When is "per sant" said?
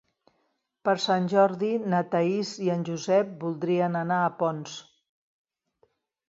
0.87-1.27